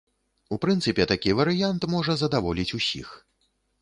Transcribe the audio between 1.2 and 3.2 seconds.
варыянт можа задаволіць усіх.